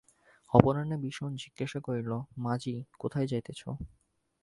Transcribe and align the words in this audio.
অপরাহ্নে 0.53 0.97
বিষণ 1.05 1.29
জিজ্ঞাসা 1.43 1.79
করিল, 1.79 2.11
মাজি, 2.37 2.73
কোথায় 2.99 3.27
যাইতেছ? 3.27 3.61